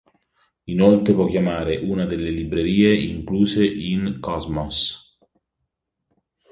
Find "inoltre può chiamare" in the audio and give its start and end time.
0.65-1.77